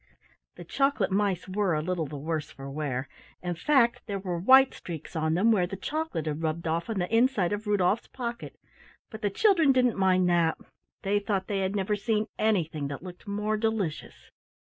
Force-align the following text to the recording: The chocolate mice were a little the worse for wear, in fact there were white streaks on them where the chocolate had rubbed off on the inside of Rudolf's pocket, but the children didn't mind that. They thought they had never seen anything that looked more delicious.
The 0.55 0.63
chocolate 0.63 1.11
mice 1.11 1.47
were 1.47 1.75
a 1.75 1.81
little 1.83 2.07
the 2.07 2.17
worse 2.17 2.49
for 2.49 2.67
wear, 2.71 3.07
in 3.43 3.53
fact 3.53 4.01
there 4.07 4.17
were 4.17 4.39
white 4.39 4.73
streaks 4.73 5.15
on 5.15 5.35
them 5.35 5.51
where 5.51 5.67
the 5.67 5.75
chocolate 5.77 6.25
had 6.25 6.41
rubbed 6.41 6.67
off 6.67 6.89
on 6.89 6.97
the 6.97 7.15
inside 7.15 7.53
of 7.53 7.67
Rudolf's 7.67 8.07
pocket, 8.07 8.55
but 9.11 9.21
the 9.21 9.29
children 9.29 9.71
didn't 9.71 9.99
mind 9.99 10.27
that. 10.27 10.57
They 11.03 11.19
thought 11.19 11.45
they 11.45 11.59
had 11.59 11.75
never 11.75 11.95
seen 11.95 12.25
anything 12.39 12.87
that 12.87 13.03
looked 13.03 13.27
more 13.27 13.57
delicious. 13.57 14.31